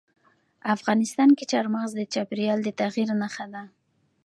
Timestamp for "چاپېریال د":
2.13-2.69